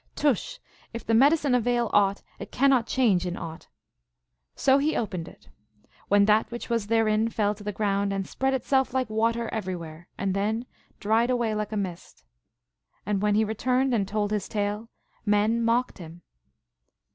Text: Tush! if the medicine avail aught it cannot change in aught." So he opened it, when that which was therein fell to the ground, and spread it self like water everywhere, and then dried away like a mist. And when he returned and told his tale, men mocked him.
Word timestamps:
Tush! 0.15 0.57
if 0.95 1.05
the 1.05 1.13
medicine 1.13 1.53
avail 1.53 1.87
aught 1.93 2.23
it 2.39 2.51
cannot 2.51 2.87
change 2.87 3.23
in 3.27 3.37
aught." 3.37 3.67
So 4.55 4.79
he 4.79 4.95
opened 4.95 5.27
it, 5.27 5.47
when 6.07 6.25
that 6.25 6.49
which 6.49 6.71
was 6.71 6.87
therein 6.87 7.29
fell 7.29 7.53
to 7.53 7.63
the 7.63 7.71
ground, 7.71 8.11
and 8.11 8.27
spread 8.27 8.55
it 8.55 8.63
self 8.63 8.95
like 8.95 9.11
water 9.11 9.47
everywhere, 9.49 10.07
and 10.17 10.33
then 10.33 10.65
dried 10.99 11.29
away 11.29 11.53
like 11.53 11.71
a 11.71 11.77
mist. 11.77 12.23
And 13.05 13.21
when 13.21 13.35
he 13.35 13.45
returned 13.45 13.93
and 13.93 14.07
told 14.07 14.31
his 14.31 14.49
tale, 14.49 14.89
men 15.23 15.61
mocked 15.63 15.99
him. 15.99 16.23